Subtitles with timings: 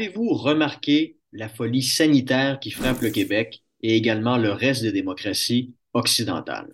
[0.00, 5.74] avez-vous remarqué la folie sanitaire qui frappe le Québec et également le reste des démocraties
[5.92, 6.72] occidentales?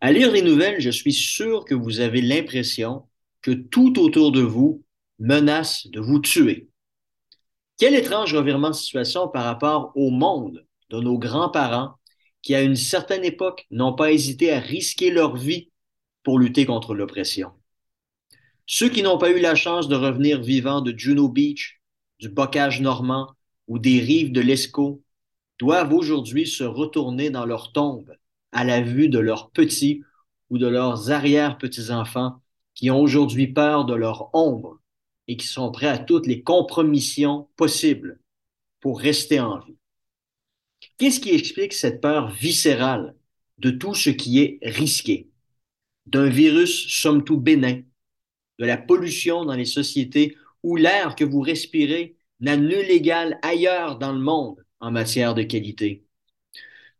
[0.00, 3.02] À lire les nouvelles, je suis sûr que vous avez l'impression
[3.42, 4.84] que tout autour de vous
[5.18, 6.68] menace de vous tuer.
[7.78, 11.94] Quel étrange revirement de situation par rapport au monde de nos grands-parents
[12.42, 15.72] qui, à une certaine époque, n'ont pas hésité à risquer leur vie
[16.22, 17.50] pour lutter contre l'oppression.
[18.66, 21.79] Ceux qui n'ont pas eu la chance de revenir vivants de Juno Beach,
[22.20, 23.34] du bocage normand
[23.66, 25.02] ou des rives de l'Escaut
[25.58, 28.14] doivent aujourd'hui se retourner dans leur tombe
[28.52, 30.02] à la vue de leurs petits
[30.50, 32.40] ou de leurs arrière-petits-enfants
[32.74, 34.80] qui ont aujourd'hui peur de leur ombre
[35.28, 38.20] et qui sont prêts à toutes les compromissions possibles
[38.80, 39.76] pour rester en vie.
[40.98, 43.14] Qu'est-ce qui explique cette peur viscérale
[43.58, 45.28] de tout ce qui est risqué?
[46.06, 47.82] D'un virus somme tout bénin,
[48.58, 53.98] de la pollution dans les sociétés où l'air que vous respirez n'a nul égal ailleurs
[53.98, 56.04] dans le monde en matière de qualité.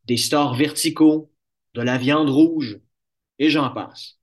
[0.05, 1.33] Des stores verticaux,
[1.75, 2.81] de la viande rouge,
[3.39, 4.19] et j'en passe.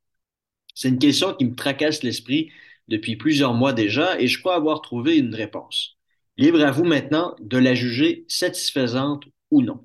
[0.76, 2.52] C'est une question qui me tracasse l'esprit
[2.88, 5.98] depuis plusieurs mois déjà et je crois avoir trouvé une réponse.
[6.38, 9.84] Libre à vous maintenant de la juger satisfaisante ou non.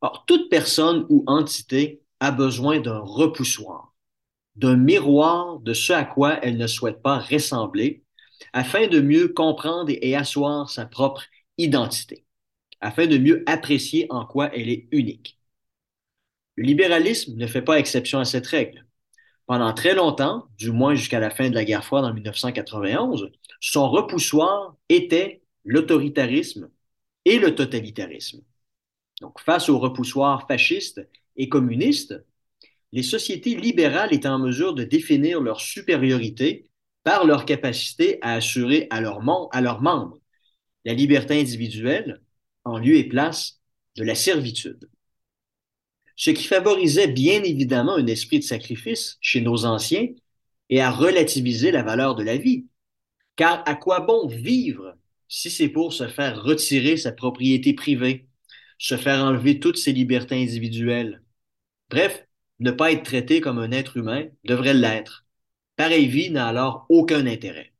[0.00, 3.93] Or, toute personne ou entité a besoin d'un repoussoir,
[4.56, 8.04] d'un miroir de ce à quoi elle ne souhaite pas ressembler,
[8.52, 11.24] afin de mieux comprendre et asseoir sa propre
[11.58, 12.24] identité,
[12.80, 15.38] afin de mieux apprécier en quoi elle est unique.
[16.56, 18.86] Le libéralisme ne fait pas exception à cette règle.
[19.46, 23.30] Pendant très longtemps, du moins jusqu'à la fin de la guerre froide en 1991,
[23.60, 26.70] son repoussoir était l'autoritarisme
[27.24, 28.42] et le totalitarisme.
[29.20, 32.14] Donc, face au repoussoir fasciste et communiste,
[32.94, 36.70] les sociétés libérales étaient en mesure de définir leur supériorité
[37.02, 40.20] par leur capacité à assurer à, leurs membres
[40.84, 42.20] la liberté individuelle
[42.62, 43.60] en lieu et place
[43.96, 44.88] de la servitude.
[46.14, 50.06] Ce qui favorisait bien évidemment un esprit de sacrifice chez nos anciens
[50.70, 52.66] et à relativiser la valeur de la vie.
[53.34, 54.94] Car à quoi bon vivre
[55.26, 58.28] si c'est pour se faire retirer sa propriété privée,
[58.78, 61.22] se faire enlever toutes ses libertés individuelles?
[61.90, 62.23] Bref,
[62.60, 65.24] ne pas être traité comme un être humain devrait l'être.
[65.76, 67.72] Pareille vie n'a alors aucun intérêt.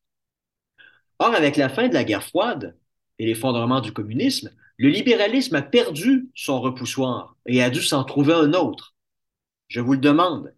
[1.18, 2.76] Or, avec la fin de la guerre froide
[3.18, 8.34] et l'effondrement du communisme, le libéralisme a perdu son repoussoir et a dû s'en trouver
[8.34, 8.94] un autre.
[9.68, 10.52] Je vous le demande,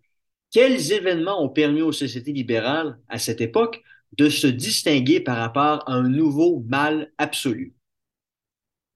[0.50, 3.82] quels événements ont permis aux sociétés libérales à cette époque
[4.16, 7.74] de se distinguer par rapport à un nouveau mal absolu?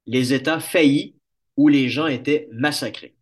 [0.07, 1.17] Les États faillis
[1.57, 3.15] où les gens étaient massacrés.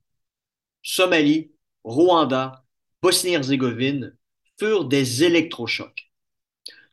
[0.82, 1.50] Somalie,
[1.88, 2.64] Rwanda,
[3.02, 4.14] Bosnie-Herzégovine
[4.58, 6.10] furent des électrochocs.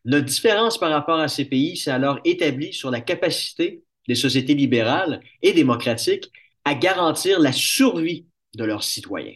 [0.06, 4.54] Notre différence par rapport à ces pays s'est alors établie sur la capacité des sociétés
[4.54, 6.32] libérales et démocratiques
[6.64, 9.36] à garantir la survie de leurs citoyens.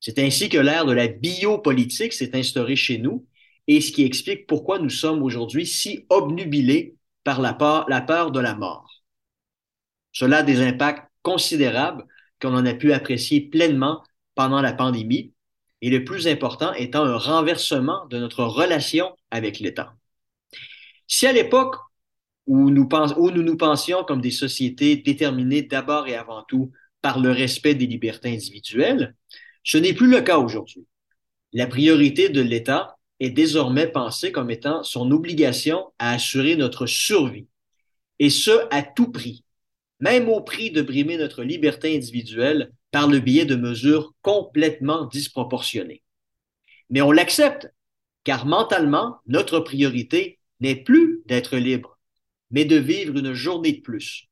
[0.00, 3.26] C'est ainsi que l'ère de la biopolitique s'est instaurée chez nous
[3.66, 8.30] et ce qui explique pourquoi nous sommes aujourd'hui si obnubilés par la peur, la peur
[8.30, 9.02] de la mort.
[10.12, 12.06] Cela a des impacts considérables
[12.40, 14.02] qu'on en a pu apprécier pleinement
[14.34, 15.32] pendant la pandémie,
[15.80, 19.94] et le plus important étant un renversement de notre relation avec l'État.
[21.08, 21.76] Si à l'époque
[22.46, 26.70] où nous, nous nous pensions comme des sociétés déterminées d'abord et avant tout
[27.00, 29.14] par le respect des libertés individuelles,
[29.64, 30.86] ce n'est plus le cas aujourd'hui.
[31.52, 37.46] La priorité de l'État est désormais pensé comme étant son obligation à assurer notre survie,
[38.18, 39.44] et ce, à tout prix,
[40.00, 46.02] même au prix de brimer notre liberté individuelle par le biais de mesures complètement disproportionnées.
[46.90, 47.72] Mais on l'accepte,
[48.22, 51.98] car mentalement, notre priorité n'est plus d'être libre,
[52.50, 54.28] mais de vivre une journée de plus.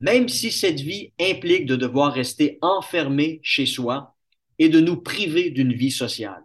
[0.00, 4.16] Même si cette vie implique de devoir rester enfermé chez soi
[4.58, 6.42] et de nous priver d'une vie sociale.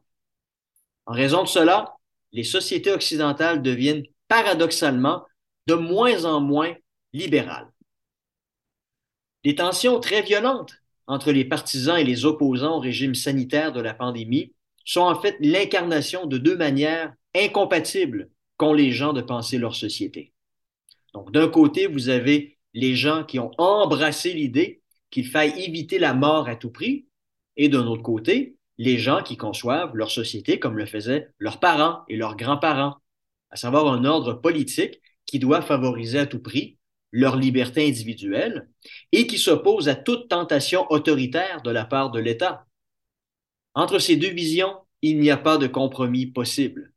[1.06, 1.96] En raison de cela,
[2.34, 5.26] les sociétés occidentales deviennent paradoxalement
[5.66, 6.76] de moins en moins
[7.14, 7.72] libérales.
[9.44, 10.76] Des tensions très violentes
[11.08, 14.54] entre les partisans et les opposants au régime sanitaire de la pandémie
[14.86, 20.34] sont en fait l'incarnation de deux manières incompatibles qu'ont les gens de penser leur société.
[21.14, 26.14] Donc, d'un côté, vous avez les gens qui ont embrassé l'idée qu'il faille éviter la
[26.14, 27.08] mort à tout prix,
[27.56, 32.04] et d'un autre côté, les gens qui conçoivent leur société comme le faisaient leurs parents
[32.08, 32.98] et leurs grands-parents,
[33.50, 36.78] à savoir un ordre politique qui doit favoriser à tout prix
[37.12, 38.70] leur liberté individuelle
[39.12, 42.66] et qui s'oppose à toute tentation autoritaire de la part de l'État.
[43.74, 46.94] Entre ces deux visions, il n'y a pas de compromis possible.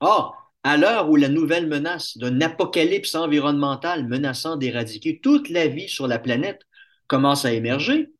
[0.00, 5.88] Or, À l'heure où la nouvelle menace d'un apocalypse environnemental menaçant d'éradiquer toute la vie
[5.88, 6.62] sur la planète
[7.06, 8.12] commence à émerger,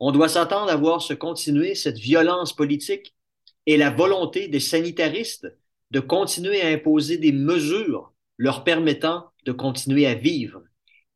[0.00, 3.14] on doit s'attendre à voir se continuer cette violence politique
[3.66, 5.46] et la volonté des sanitaristes
[5.90, 10.62] de continuer à imposer des mesures leur permettant de continuer à vivre.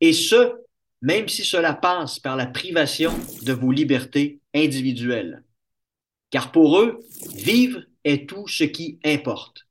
[0.00, 0.54] Et ce,
[1.02, 5.44] même si cela passe par la privation de vos libertés individuelles.
[6.30, 7.00] Car pour eux,
[7.34, 9.66] vivre est tout ce qui importe,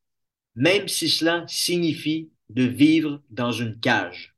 [0.56, 4.36] même si cela signifie de vivre dans une cage.